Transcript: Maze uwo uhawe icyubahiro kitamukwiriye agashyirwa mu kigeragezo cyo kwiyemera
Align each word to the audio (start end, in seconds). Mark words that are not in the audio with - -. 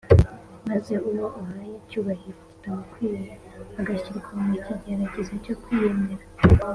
Maze 0.69 0.93
uwo 1.09 1.25
uhawe 1.39 1.71
icyubahiro 1.79 2.39
kitamukwiriye 2.49 3.33
agashyirwa 3.79 4.31
mu 4.45 4.55
kigeragezo 4.65 5.33
cyo 5.45 5.55
kwiyemera 5.61 6.25